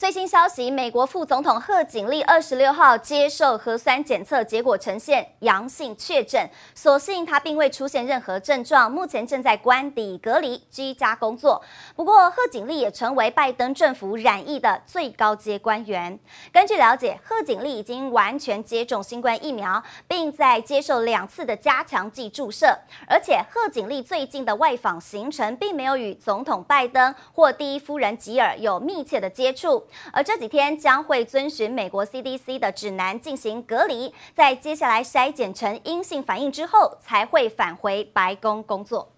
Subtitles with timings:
[0.00, 11.62] 最新消息，美国副总统贺锦丽二十六号接受核酸检测结果呈现阳性确诊，所幸他并未出现任何症状，目前正在关邸隔离居家工作。
[11.94, 16.18] 不过，贺锦丽也成为拜登政府染疫的最高阶官员。
[16.50, 22.74] 根据了解，贺锦丽已经完全接种新冠疫苗，并在接受两次的加强剂注射。
[23.06, 29.86] 而且，贺锦丽最近的外访行程并没有与总统拜登或第一夫人吉尔有密切的接触。
[30.12, 39.12] 而这几天将会遵循美国 CDC 的指南进行隔离，在接下来筛检成阴性反应之后，才会返回白宫工作。